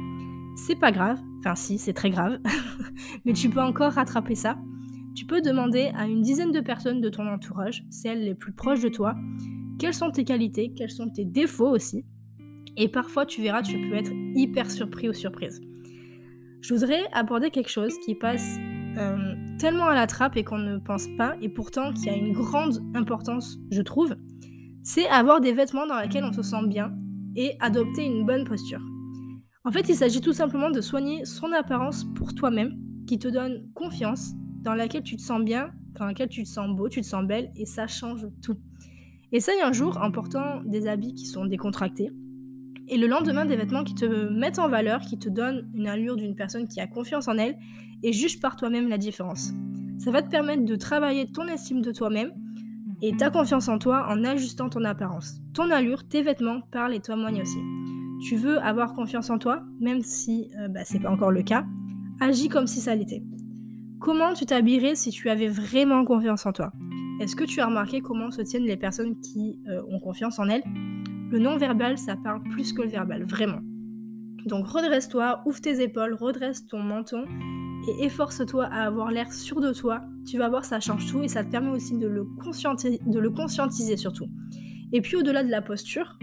c'est 0.55 0.79
pas 0.79 0.91
grave, 0.91 1.19
enfin 1.39 1.55
si, 1.55 1.77
c'est 1.77 1.93
très 1.93 2.09
grave, 2.09 2.39
mais 3.25 3.33
tu 3.33 3.49
peux 3.49 3.61
encore 3.61 3.93
rattraper 3.93 4.35
ça. 4.35 4.57
Tu 5.15 5.25
peux 5.25 5.41
demander 5.41 5.91
à 5.95 6.07
une 6.07 6.21
dizaine 6.21 6.51
de 6.51 6.59
personnes 6.59 7.01
de 7.01 7.09
ton 7.09 7.27
entourage, 7.27 7.85
celles 7.89 8.23
les 8.23 8.35
plus 8.35 8.51
proches 8.51 8.81
de 8.81 8.89
toi, 8.89 9.15
quelles 9.79 9.93
sont 9.93 10.11
tes 10.11 10.23
qualités, 10.23 10.73
quels 10.75 10.91
sont 10.91 11.09
tes 11.09 11.25
défauts 11.25 11.69
aussi. 11.69 12.05
Et 12.77 12.89
parfois, 12.89 13.25
tu 13.25 13.41
verras, 13.41 13.61
tu 13.61 13.79
peux 13.79 13.95
être 13.95 14.11
hyper 14.35 14.69
surpris 14.69 15.07
ou 15.07 15.13
surprise. 15.13 15.61
Je 16.61 16.73
voudrais 16.73 17.03
aborder 17.13 17.49
quelque 17.49 17.69
chose 17.69 17.93
qui 18.05 18.15
passe 18.15 18.57
euh, 18.97 19.35
tellement 19.59 19.85
à 19.85 19.95
la 19.95 20.07
trappe 20.07 20.35
et 20.35 20.43
qu'on 20.43 20.57
ne 20.57 20.77
pense 20.77 21.07
pas, 21.17 21.35
et 21.41 21.49
pourtant 21.49 21.93
qui 21.93 22.09
a 22.09 22.15
une 22.15 22.33
grande 22.33 22.83
importance, 22.95 23.57
je 23.71 23.81
trouve, 23.81 24.15
c'est 24.83 25.07
avoir 25.07 25.41
des 25.41 25.53
vêtements 25.53 25.87
dans 25.87 25.99
lesquels 25.99 26.23
on 26.23 26.33
se 26.33 26.41
sent 26.41 26.67
bien 26.67 26.93
et 27.35 27.55
adopter 27.59 28.05
une 28.05 28.25
bonne 28.25 28.45
posture. 28.45 28.81
En 29.67 29.71
fait, 29.71 29.89
il 29.89 29.95
s'agit 29.95 30.21
tout 30.21 30.31
simplement 30.31 30.69
de 30.69 30.79
soigner 30.79 31.25
son 31.25 31.51
apparence 31.51 32.03
pour 32.03 32.35
toi-même, 32.35 32.77
qui 33.07 33.17
te 33.17 33.27
donne 33.27 33.67
confiance, 33.73 34.33
dans 34.61 34.75
laquelle 34.75 35.01
tu 35.01 35.15
te 35.15 35.21
sens 35.23 35.43
bien, 35.43 35.71
dans 35.97 36.05
laquelle 36.05 36.29
tu 36.29 36.43
te 36.43 36.47
sens 36.47 36.69
beau, 36.75 36.87
tu 36.87 37.01
te 37.01 37.05
sens 37.05 37.25
belle, 37.25 37.51
et 37.55 37.65
ça 37.65 37.87
change 37.87 38.27
tout. 38.43 38.57
Essaye 39.31 39.59
un 39.61 39.73
jour 39.73 39.97
en 39.99 40.11
portant 40.11 40.61
des 40.65 40.87
habits 40.87 41.15
qui 41.15 41.25
sont 41.25 41.45
décontractés, 41.45 42.11
et 42.87 42.97
le 42.97 43.07
lendemain 43.07 43.45
des 43.45 43.55
vêtements 43.55 43.83
qui 43.83 43.95
te 43.95 44.29
mettent 44.29 44.59
en 44.59 44.69
valeur, 44.69 45.01
qui 45.01 45.17
te 45.17 45.29
donnent 45.29 45.67
une 45.73 45.87
allure 45.87 46.15
d'une 46.15 46.35
personne 46.35 46.67
qui 46.67 46.79
a 46.79 46.85
confiance 46.85 47.27
en 47.27 47.39
elle, 47.39 47.57
et 48.03 48.13
juge 48.13 48.39
par 48.39 48.57
toi-même 48.57 48.87
la 48.87 48.99
différence. 48.99 49.51
Ça 49.97 50.11
va 50.11 50.21
te 50.21 50.29
permettre 50.29 50.63
de 50.63 50.75
travailler 50.75 51.31
ton 51.31 51.47
estime 51.47 51.81
de 51.81 51.91
toi-même 51.91 52.31
et 53.01 53.17
ta 53.17 53.31
confiance 53.31 53.67
en 53.67 53.79
toi 53.79 54.05
en 54.09 54.23
ajustant 54.23 54.69
ton 54.69 54.83
apparence. 54.83 55.39
Ton 55.55 55.71
allure, 55.71 56.07
tes 56.07 56.21
vêtements 56.21 56.61
parlent 56.71 56.93
et 56.93 56.99
témoignent 56.99 57.41
aussi 57.41 57.59
tu 58.21 58.35
veux 58.35 58.59
avoir 58.59 58.93
confiance 58.93 59.29
en 59.29 59.37
toi, 59.37 59.63
même 59.79 60.01
si 60.01 60.49
euh, 60.59 60.67
bah, 60.67 60.81
c'est 60.83 60.99
pas 60.99 61.11
encore 61.11 61.31
le 61.31 61.43
cas, 61.43 61.65
agis 62.19 62.49
comme 62.49 62.67
si 62.67 62.79
ça 62.79 62.95
l'était. 62.95 63.23
Comment 63.99 64.33
tu 64.33 64.45
t'habillerais 64.45 64.95
si 64.95 65.09
tu 65.09 65.29
avais 65.29 65.47
vraiment 65.47 66.05
confiance 66.05 66.45
en 66.45 66.51
toi? 66.51 66.71
Est-ce 67.21 67.35
que 67.35 67.43
tu 67.43 67.61
as 67.61 67.67
remarqué 67.67 68.01
comment 68.01 68.29
se 68.29 68.41
tiennent 68.41 68.65
les 68.65 68.77
personnes 68.77 69.19
qui 69.19 69.59
euh, 69.67 69.81
ont 69.89 69.99
confiance 69.99 70.37
en 70.39 70.47
elles? 70.47 70.63
Le 71.31 71.39
non-verbal, 71.39 71.97
ça 71.97 72.15
parle 72.15 72.43
plus 72.43 72.73
que 72.73 72.81
le 72.81 72.89
verbal, 72.89 73.23
vraiment. 73.23 73.61
Donc 74.45 74.67
redresse-toi, 74.67 75.41
ouvre 75.45 75.59
tes 75.59 75.81
épaules, 75.81 76.13
redresse 76.13 76.67
ton 76.67 76.79
menton 76.79 77.25
et 77.87 78.05
efforce-toi 78.05 78.65
à 78.65 78.85
avoir 78.85 79.11
l'air 79.11 79.31
sûr 79.31 79.59
de 79.59 79.73
toi. 79.73 80.01
Tu 80.27 80.37
vas 80.37 80.49
voir, 80.49 80.65
ça 80.65 80.79
change 80.79 81.11
tout 81.11 81.23
et 81.23 81.27
ça 81.27 81.43
te 81.43 81.49
permet 81.49 81.71
aussi 81.71 81.97
de 81.97 82.07
le, 82.07 82.25
de 82.25 83.19
le 83.19 83.29
conscientiser 83.31 83.97
surtout. 83.97 84.27
Et 84.93 85.01
puis 85.01 85.15
au-delà 85.15 85.43
de 85.43 85.49
la 85.49 85.61
posture, 85.61 86.17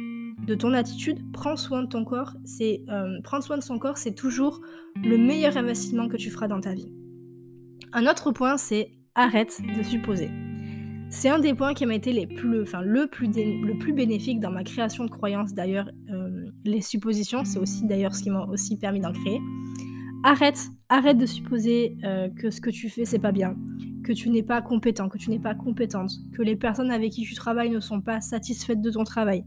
de 0.46 0.54
ton 0.54 0.72
attitude, 0.72 1.18
prends 1.32 1.56
soin 1.56 1.82
de 1.82 1.88
ton 1.88 2.04
corps. 2.04 2.34
C'est 2.44 2.82
euh, 2.88 3.20
prendre 3.22 3.44
soin 3.44 3.56
de 3.56 3.62
son 3.62 3.78
corps, 3.78 3.98
c'est 3.98 4.14
toujours 4.14 4.60
le 4.96 5.16
meilleur 5.16 5.56
investissement 5.56 6.08
que 6.08 6.16
tu 6.16 6.30
feras 6.30 6.48
dans 6.48 6.60
ta 6.60 6.74
vie. 6.74 6.92
Un 7.92 8.06
autre 8.06 8.32
point, 8.32 8.56
c'est 8.56 8.92
arrête 9.14 9.60
de 9.76 9.82
supposer. 9.82 10.30
C'est 11.10 11.28
un 11.28 11.38
des 11.38 11.52
points 11.52 11.74
qui 11.74 11.84
m'a 11.84 11.94
été 11.94 12.12
les 12.12 12.26
plus, 12.26 12.62
enfin, 12.62 12.80
le, 12.80 13.06
plus 13.06 13.26
le 13.26 13.78
plus 13.78 13.92
bénéfique 13.92 14.40
dans 14.40 14.50
ma 14.50 14.64
création 14.64 15.04
de 15.04 15.10
croyances. 15.10 15.52
D'ailleurs, 15.52 15.90
euh, 16.10 16.46
les 16.64 16.80
suppositions, 16.80 17.44
c'est 17.44 17.58
aussi 17.58 17.84
d'ailleurs 17.86 18.14
ce 18.14 18.22
qui 18.22 18.30
m'a 18.30 18.46
aussi 18.46 18.78
permis 18.78 19.00
d'en 19.00 19.12
créer. 19.12 19.38
Arrête, 20.24 20.68
arrête 20.88 21.18
de 21.18 21.26
supposer 21.26 21.98
euh, 22.04 22.28
que 22.30 22.50
ce 22.50 22.60
que 22.60 22.70
tu 22.70 22.88
fais, 22.88 23.04
c'est 23.04 23.18
pas 23.18 23.32
bien, 23.32 23.56
que 24.04 24.12
tu 24.12 24.30
n'es 24.30 24.42
pas 24.42 24.62
compétent, 24.62 25.08
que 25.08 25.18
tu 25.18 25.28
n'es 25.28 25.38
pas 25.38 25.54
compétente, 25.54 26.12
que 26.32 26.42
les 26.42 26.56
personnes 26.56 26.90
avec 26.90 27.12
qui 27.12 27.22
tu 27.22 27.34
travailles 27.34 27.70
ne 27.70 27.80
sont 27.80 28.00
pas 28.00 28.22
satisfaites 28.22 28.80
de 28.80 28.90
ton 28.90 29.04
travail. 29.04 29.44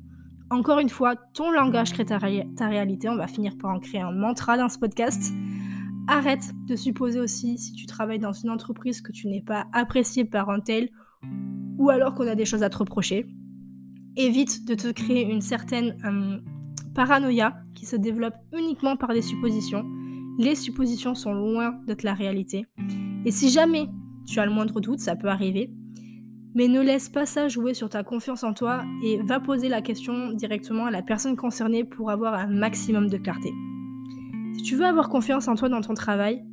Encore 0.51 0.77
une 0.79 0.89
fois, 0.89 1.15
ton 1.15 1.51
langage 1.51 1.93
crée 1.93 2.05
ta, 2.05 2.17
réalité. 2.17 3.09
On 3.09 3.15
va 3.15 3.27
finir 3.27 3.57
par 3.57 3.71
en 3.71 3.79
créer 3.79 4.01
un 4.01 4.11
mantra 4.11 4.57
dans 4.57 4.69
ce 4.69 4.77
podcast. 4.77 5.33
Arrête 6.07 6.51
de 6.67 6.75
supposer 6.75 7.19
aussi, 7.19 7.57
si 7.57 7.73
tu 7.73 7.87
travailles 7.87 8.19
dans 8.19 8.31
une 8.31 8.51
entreprise, 8.51 9.01
que 9.01 9.11
tu 9.11 9.27
n'es 9.27 9.41
pas 9.41 9.65
apprécié 9.73 10.23
par 10.23 10.49
un 10.49 10.59
tel 10.59 10.89
ou 11.79 11.89
alors 11.89 12.13
qu'on 12.13 12.27
a 12.27 12.35
des 12.35 12.45
choses 12.45 12.61
à 12.61 12.69
te 12.69 12.77
reprocher. 12.77 13.25
Évite 14.15 14.65
de 14.67 14.75
te 14.75 14.91
créer 14.91 15.23
une 15.23 15.41
certaine 15.41 15.97
euh, 16.05 16.37
paranoïa 16.93 17.57
qui 17.73 17.87
se 17.87 17.95
développe 17.95 18.35
uniquement 18.53 18.97
par 18.97 19.13
des 19.13 19.23
suppositions. 19.23 19.83
Les 20.37 20.55
suppositions 20.55 21.15
sont 21.15 21.33
loin 21.33 21.79
d'être 21.87 22.03
la 22.03 22.13
réalité. 22.13 22.67
Et 23.25 23.31
si 23.31 23.49
jamais 23.49 23.89
tu 24.27 24.39
as 24.39 24.45
le 24.45 24.51
moindre 24.51 24.79
doute, 24.79 24.99
ça 24.99 25.15
peut 25.15 25.27
arriver, 25.27 25.71
mais 26.55 26.69
ne 26.69 26.81
laisse 26.81 27.09
pas 27.09 27.25
ça 27.25 27.49
jouer 27.49 27.73
sur 27.73 27.89
ta 27.89 28.03
confiance 28.03 28.43
en 28.43 28.53
toi 28.53 28.83
et 29.03 29.21
va 29.21 29.39
poser 29.39 29.67
la 29.67 29.81
question 29.81 30.31
directement 30.31 30.85
à 30.85 30.91
la 30.91 31.01
personne 31.01 31.35
concernée 31.35 31.83
pour 31.83 32.09
avoir 32.09 32.33
un 32.33 32.47
maximum 32.47 33.09
de 33.09 33.17
clarté. 33.17 33.53
Si 34.55 34.63
tu 34.63 34.75
veux 34.77 34.85
avoir 34.85 35.09
confiance 35.09 35.49
en 35.49 35.55
toi 35.55 35.67
dans 35.67 35.81
ton 35.81 35.93
travail, 35.93 36.43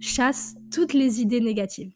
chasse 0.00 0.56
toutes 0.72 0.94
les 0.94 1.20
idées 1.20 1.42
négatives. 1.42 1.92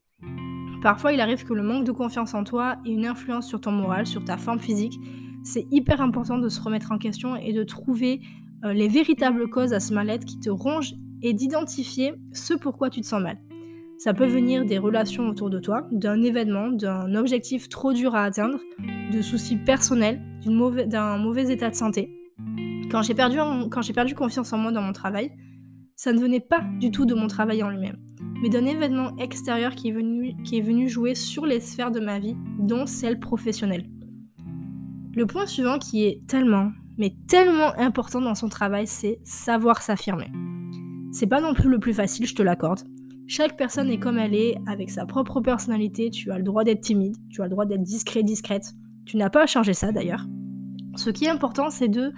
Parfois, 0.82 1.14
il 1.14 1.20
arrive 1.20 1.44
que 1.44 1.54
le 1.54 1.62
manque 1.62 1.84
de 1.84 1.92
confiance 1.92 2.34
en 2.34 2.44
toi 2.44 2.76
ait 2.84 2.90
une 2.90 3.06
influence 3.06 3.48
sur 3.48 3.62
ton 3.62 3.72
moral, 3.72 4.06
sur 4.06 4.22
ta 4.22 4.36
forme 4.36 4.60
physique. 4.60 5.00
C'est 5.42 5.66
hyper 5.70 6.02
important 6.02 6.36
de 6.36 6.50
se 6.50 6.60
remettre 6.60 6.92
en 6.92 6.98
question 6.98 7.36
et 7.36 7.54
de 7.54 7.64
trouver 7.64 8.20
euh, 8.64 8.74
les 8.74 8.88
véritables 8.88 9.48
causes 9.48 9.72
à 9.72 9.80
ce 9.80 9.94
mal-être 9.94 10.26
qui 10.26 10.38
te 10.38 10.50
ronge 10.50 10.94
et 11.22 11.32
d'identifier 11.32 12.12
ce 12.34 12.52
pourquoi 12.52 12.90
tu 12.90 13.00
te 13.00 13.06
sens 13.06 13.22
mal. 13.22 13.38
Ça 13.98 14.12
peut 14.12 14.26
venir 14.26 14.64
des 14.64 14.78
relations 14.78 15.28
autour 15.28 15.50
de 15.50 15.58
toi, 15.58 15.86
d'un 15.92 16.22
événement, 16.22 16.68
d'un 16.68 17.14
objectif 17.14 17.68
trop 17.68 17.92
dur 17.92 18.14
à 18.14 18.24
atteindre, 18.24 18.58
de 19.12 19.22
soucis 19.22 19.56
personnels, 19.56 20.20
d'un 20.44 21.16
mauvais, 21.16 21.52
état 21.52 21.70
de 21.70 21.74
santé. 21.74 22.10
Quand 22.90 23.02
j'ai 23.02 23.14
perdu, 23.14 24.14
confiance 24.14 24.52
en 24.52 24.58
moi 24.58 24.72
dans 24.72 24.82
mon 24.82 24.92
travail, 24.92 25.32
ça 25.96 26.12
ne 26.12 26.18
venait 26.18 26.40
pas 26.40 26.62
du 26.80 26.90
tout 26.90 27.06
de 27.06 27.14
mon 27.14 27.28
travail 27.28 27.62
en 27.62 27.70
lui-même, 27.70 27.98
mais 28.42 28.48
d'un 28.48 28.66
événement 28.66 29.16
extérieur 29.16 29.74
qui 29.74 29.88
est, 29.88 29.92
venu, 29.92 30.34
qui 30.44 30.58
est 30.58 30.62
venu 30.62 30.88
jouer 30.88 31.14
sur 31.14 31.46
les 31.46 31.60
sphères 31.60 31.92
de 31.92 32.00
ma 32.00 32.18
vie, 32.18 32.36
dont 32.58 32.86
celle 32.86 33.20
professionnelle. 33.20 33.88
Le 35.14 35.26
point 35.26 35.46
suivant 35.46 35.78
qui 35.78 36.04
est 36.04 36.26
tellement, 36.26 36.72
mais 36.98 37.14
tellement 37.28 37.72
important 37.78 38.20
dans 38.20 38.34
son 38.34 38.48
travail, 38.48 38.88
c'est 38.88 39.20
savoir 39.22 39.82
s'affirmer. 39.82 40.32
C'est 41.12 41.28
pas 41.28 41.40
non 41.40 41.54
plus 41.54 41.70
le 41.70 41.78
plus 41.78 41.94
facile, 41.94 42.26
je 42.26 42.34
te 42.34 42.42
l'accorde. 42.42 42.80
Chaque 43.26 43.56
personne 43.56 43.90
est 43.90 43.98
comme 43.98 44.18
elle 44.18 44.34
est, 44.34 44.56
avec 44.66 44.90
sa 44.90 45.06
propre 45.06 45.40
personnalité. 45.40 46.10
Tu 46.10 46.30
as 46.30 46.36
le 46.36 46.44
droit 46.44 46.62
d'être 46.62 46.82
timide, 46.82 47.16
tu 47.30 47.40
as 47.40 47.44
le 47.44 47.50
droit 47.50 47.64
d'être 47.64 47.82
discret, 47.82 48.22
discrète. 48.22 48.74
Tu 49.06 49.16
n'as 49.16 49.30
pas 49.30 49.44
à 49.44 49.46
changer 49.46 49.72
ça 49.72 49.92
d'ailleurs. 49.92 50.26
Ce 50.96 51.10
qui 51.10 51.24
est 51.24 51.30
important, 51.30 51.70
c'est 51.70 51.88
de 51.88 52.12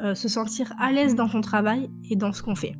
euh, 0.00 0.14
se 0.14 0.28
sentir 0.28 0.72
à 0.78 0.92
l'aise 0.92 1.14
dans 1.14 1.28
ton 1.28 1.40
travail 1.40 1.90
et 2.10 2.16
dans 2.16 2.32
ce 2.32 2.42
qu'on 2.42 2.54
fait. 2.54 2.74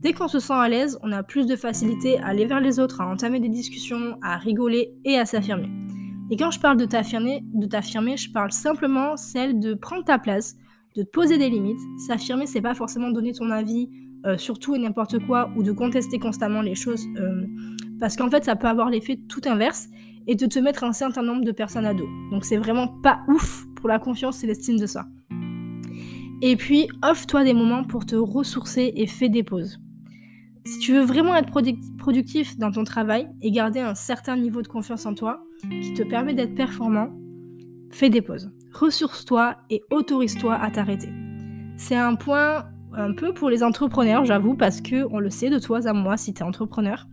Dès 0.00 0.12
qu'on 0.12 0.28
se 0.28 0.40
sent 0.40 0.52
à 0.52 0.68
l'aise, 0.68 0.98
on 1.02 1.12
a 1.12 1.22
plus 1.22 1.46
de 1.46 1.56
facilité 1.56 2.18
à 2.18 2.26
aller 2.26 2.44
vers 2.44 2.60
les 2.60 2.78
autres, 2.78 3.00
à 3.00 3.06
entamer 3.06 3.40
des 3.40 3.48
discussions, 3.48 4.18
à 4.20 4.36
rigoler 4.36 4.92
et 5.04 5.16
à 5.16 5.24
s'affirmer. 5.24 5.70
Et 6.30 6.36
quand 6.36 6.50
je 6.50 6.60
parle 6.60 6.76
de 6.76 6.84
t'affirmer, 6.84 7.42
de 7.54 7.66
t'affirmer, 7.66 8.16
je 8.16 8.30
parle 8.30 8.52
simplement 8.52 9.16
celle 9.16 9.60
de 9.60 9.72
prendre 9.72 10.04
ta 10.04 10.18
place, 10.18 10.56
de 10.96 11.02
te 11.02 11.10
poser 11.10 11.38
des 11.38 11.48
limites. 11.48 11.80
S'affirmer, 12.06 12.46
c'est 12.46 12.60
pas 12.60 12.74
forcément 12.74 13.10
donner 13.10 13.32
ton 13.32 13.50
avis 13.50 13.88
euh, 14.26 14.38
sur 14.38 14.58
tout 14.58 14.74
et 14.74 14.78
n'importe 14.78 15.18
quoi 15.26 15.50
ou 15.56 15.62
de 15.62 15.72
contester 15.72 16.18
constamment 16.18 16.62
les 16.62 16.74
choses, 16.74 17.06
euh, 17.18 17.46
parce 18.00 18.16
qu'en 18.16 18.30
fait, 18.30 18.44
ça 18.44 18.56
peut 18.56 18.68
avoir 18.68 18.90
l'effet 18.90 19.18
tout 19.28 19.42
inverse 19.44 19.88
et 20.26 20.34
de 20.34 20.46
te 20.46 20.58
mettre 20.58 20.84
un 20.84 20.92
certain 20.92 21.22
nombre 21.22 21.44
de 21.44 21.52
personnes 21.52 21.86
à 21.86 21.94
dos. 21.94 22.08
Donc 22.30 22.44
c'est 22.44 22.56
vraiment 22.56 22.88
pas 22.88 23.20
ouf 23.28 23.66
pour 23.76 23.88
la 23.88 23.98
confiance 23.98 24.42
et 24.42 24.46
l'estime 24.46 24.78
de 24.78 24.86
soi. 24.86 25.04
Et 26.42 26.56
puis, 26.56 26.88
offre-toi 27.02 27.44
des 27.44 27.54
moments 27.54 27.84
pour 27.84 28.06
te 28.06 28.16
ressourcer 28.16 28.92
et 28.96 29.06
fais 29.06 29.28
des 29.28 29.42
pauses. 29.42 29.78
Si 30.66 30.78
tu 30.78 30.92
veux 30.92 31.04
vraiment 31.04 31.36
être 31.36 31.50
productif 31.98 32.56
dans 32.56 32.70
ton 32.70 32.84
travail 32.84 33.28
et 33.42 33.50
garder 33.50 33.80
un 33.80 33.94
certain 33.94 34.36
niveau 34.36 34.62
de 34.62 34.68
confiance 34.68 35.04
en 35.04 35.14
toi 35.14 35.44
qui 35.60 35.92
te 35.92 36.02
permet 36.02 36.32
d'être 36.32 36.54
performant, 36.54 37.10
fais 37.90 38.08
des 38.08 38.22
pauses. 38.22 38.50
Ressource-toi 38.72 39.56
et 39.68 39.82
autorise-toi 39.90 40.54
à 40.54 40.70
t'arrêter. 40.70 41.10
C'est 41.76 41.96
un 41.96 42.14
point 42.14 42.64
un 42.96 43.12
peu 43.12 43.32
pour 43.34 43.50
les 43.50 43.62
entrepreneurs, 43.62 44.24
j'avoue, 44.24 44.56
parce 44.56 44.80
que 44.80 45.06
on 45.10 45.18
le 45.18 45.30
sait 45.30 45.50
de 45.50 45.58
toi 45.58 45.86
à 45.86 45.92
moi 45.92 46.16
si 46.16 46.34
tu 46.34 46.40
es 46.40 46.44
entrepreneur. 46.44 47.06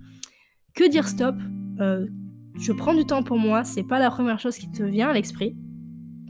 Que 0.76 0.90
dire 0.90 1.08
stop? 1.08 1.36
Euh, 1.80 2.08
Je 2.56 2.72
prends 2.72 2.94
du 2.94 3.06
temps 3.06 3.24
pour 3.24 3.38
moi, 3.38 3.64
c'est 3.64 3.84
pas 3.84 4.00
la 4.00 4.10
première 4.10 4.40
chose 4.40 4.58
qui 4.58 4.70
te 4.72 4.84
vient 4.84 5.10
à 5.10 5.14
l'esprit. 5.14 5.56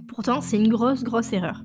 Pourtant, 0.07 0.41
c'est 0.41 0.57
une 0.57 0.69
grosse, 0.69 1.03
grosse 1.03 1.33
erreur. 1.33 1.63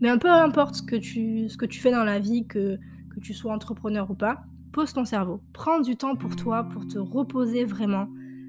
Mais 0.00 0.08
un 0.08 0.18
peu 0.18 0.30
importe 0.30 0.76
ce 0.76 0.82
que 0.82 0.96
tu, 0.96 1.48
ce 1.48 1.56
que 1.56 1.66
tu 1.66 1.80
fais 1.80 1.90
dans 1.90 2.04
la 2.04 2.18
vie, 2.18 2.46
que, 2.46 2.76
que 3.14 3.20
tu 3.20 3.32
sois 3.32 3.52
entrepreneur 3.52 4.10
ou 4.10 4.14
pas, 4.14 4.44
Pose 4.74 4.92
ton 4.92 5.04
cerveau. 5.04 5.40
Prends 5.52 5.78
du 5.78 5.94
temps 5.94 6.16
pour 6.16 6.34
toi, 6.34 6.64
pour 6.64 6.84
te 6.88 6.98
reposer 6.98 7.64
vraiment. 7.64 8.08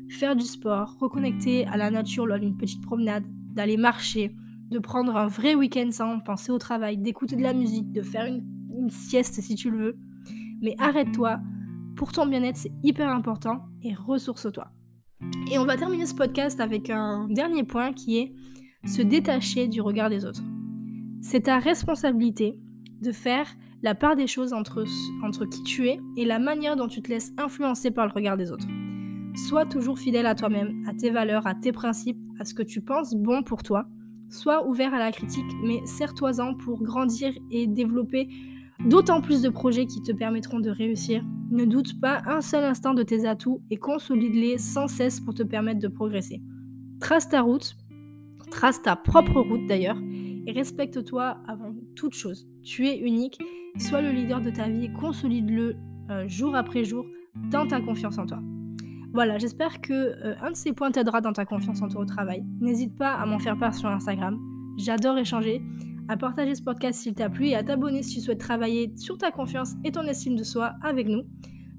Faire 0.09 0.35
du 0.35 0.43
sport, 0.43 0.97
reconnecter 0.99 1.67
à 1.67 1.77
la 1.77 1.91
nature 1.91 2.25
lors 2.25 2.39
d'une 2.39 2.57
petite 2.57 2.81
promenade, 2.81 3.23
d'aller 3.53 3.77
marcher, 3.77 4.35
de 4.71 4.79
prendre 4.79 5.15
un 5.17 5.27
vrai 5.27 5.53
week-end 5.53 5.89
sans 5.91 6.19
penser 6.19 6.51
au 6.51 6.57
travail, 6.57 6.97
d'écouter 6.97 7.35
de 7.35 7.43
la 7.43 7.53
musique, 7.53 7.91
de 7.91 8.01
faire 8.01 8.25
une, 8.25 8.43
sieste 8.89 9.41
si 9.41 9.55
tu 9.55 9.69
le 9.69 9.77
veux. 9.77 9.97
Mais 10.61 10.75
arrête-toi. 10.79 11.39
Pour 11.95 12.11
ton 12.11 12.25
bien-être, 12.25 12.57
c'est 12.57 12.73
hyper 12.83 13.09
important 13.09 13.61
et 13.83 13.93
ressource-toi. 13.93 14.67
Et 15.51 15.57
on 15.57 15.65
va 15.65 15.77
terminer 15.77 16.05
ce 16.05 16.15
podcast 16.15 16.59
avec 16.59 16.89
un 16.89 17.27
dernier 17.29 17.63
point 17.63 17.93
qui 17.93 18.17
est 18.17 18.33
se 18.85 19.01
détacher 19.01 19.67
du 19.67 19.81
regard 19.81 20.09
des 20.09 20.25
autres. 20.25 20.43
C'est 21.21 21.41
ta 21.41 21.59
responsabilité 21.59 22.59
de 23.01 23.11
faire 23.11 23.47
la 23.81 23.95
part 23.95 24.15
des 24.15 24.27
choses 24.27 24.53
entre, 24.53 24.83
entre 25.23 25.45
qui 25.45 25.63
tu 25.63 25.87
es 25.87 25.99
et 26.17 26.25
la 26.25 26.39
manière 26.39 26.75
dont 26.75 26.87
tu 26.87 27.01
te 27.01 27.09
laisses 27.09 27.31
influencer 27.37 27.91
par 27.91 28.07
le 28.07 28.11
regard 28.13 28.37
des 28.37 28.51
autres. 28.51 28.67
Sois 29.47 29.65
toujours 29.65 29.99
fidèle 29.99 30.25
à 30.25 30.35
toi-même, 30.35 30.83
à 30.87 30.93
tes 30.93 31.09
valeurs, 31.09 31.45
à 31.45 31.55
tes 31.55 31.71
principes, 31.71 32.19
à 32.39 32.45
ce 32.45 32.53
que 32.53 32.63
tu 32.63 32.81
penses 32.81 33.15
bon 33.15 33.43
pour 33.43 33.63
toi. 33.63 33.85
Sois 34.29 34.67
ouvert 34.67 34.93
à 34.93 34.99
la 34.99 35.11
critique, 35.11 35.51
mais 35.63 35.85
serre-toi-en 35.85 36.55
pour 36.55 36.81
grandir 36.81 37.33
et 37.51 37.67
développer 37.67 38.29
d'autant 38.79 39.21
plus 39.21 39.41
de 39.41 39.49
projets 39.49 39.85
qui 39.85 40.01
te 40.01 40.11
permettront 40.11 40.59
de 40.59 40.69
réussir. 40.69 41.23
Ne 41.51 41.65
doute 41.65 41.99
pas 42.01 42.21
un 42.25 42.41
seul 42.41 42.63
instant 42.63 42.93
de 42.93 43.03
tes 43.03 43.25
atouts 43.25 43.61
et 43.69 43.77
consolide-les 43.77 44.57
sans 44.57 44.87
cesse 44.87 45.19
pour 45.19 45.33
te 45.33 45.43
permettre 45.43 45.79
de 45.79 45.87
progresser. 45.87 46.41
Trace 46.99 47.29
ta 47.29 47.41
route, 47.41 47.75
trace 48.51 48.81
ta 48.81 48.95
propre 48.95 49.39
route 49.41 49.65
d'ailleurs, 49.67 49.97
et 50.47 50.51
respecte-toi 50.51 51.37
avant 51.47 51.73
toute 51.95 52.13
chose. 52.13 52.47
Tu 52.63 52.87
es 52.87 52.99
unique, 52.99 53.39
sois 53.77 54.01
le 54.01 54.11
leader 54.11 54.41
de 54.41 54.49
ta 54.49 54.69
vie, 54.69 54.91
consolide-le 54.93 55.75
euh, 56.11 56.27
jour 56.27 56.55
après 56.55 56.83
jour 56.83 57.05
dans 57.51 57.67
ta 57.67 57.81
confiance 57.81 58.17
en 58.17 58.25
toi. 58.25 58.39
Voilà, 59.13 59.37
j'espère 59.37 59.81
que 59.81 59.93
euh, 59.93 60.35
un 60.41 60.51
de 60.51 60.55
ces 60.55 60.73
points 60.73 60.91
t'aidera 60.91 61.21
dans 61.21 61.31
ta 61.31 61.45
confiance 61.45 61.81
en 61.81 61.87
toi 61.87 62.01
au 62.01 62.05
travail. 62.05 62.43
N'hésite 62.59 62.97
pas 62.97 63.13
à 63.13 63.25
m'en 63.25 63.39
faire 63.39 63.57
part 63.57 63.73
sur 63.73 63.89
Instagram. 63.89 64.37
J'adore 64.77 65.17
échanger, 65.17 65.61
à 66.07 66.17
partager 66.17 66.55
ce 66.55 66.63
podcast 66.63 67.01
s'il 67.01 67.13
t'a 67.13 67.29
plu 67.29 67.47
et 67.47 67.55
à 67.55 67.63
t'abonner 67.63 68.03
si 68.03 68.15
tu 68.15 68.21
souhaites 68.21 68.39
travailler 68.39 68.93
sur 68.97 69.17
ta 69.17 69.31
confiance 69.31 69.73
et 69.83 69.91
ton 69.91 70.03
estime 70.03 70.35
de 70.35 70.43
soi 70.43 70.73
avec 70.81 71.07
nous. 71.07 71.23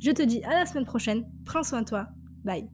Je 0.00 0.11
te 0.11 0.23
dis 0.23 0.42
à 0.45 0.50
la 0.50 0.66
semaine 0.66 0.85
prochaine. 0.85 1.25
Prends 1.45 1.62
soin 1.62 1.83
de 1.83 1.87
toi. 1.87 2.09
Bye. 2.45 2.68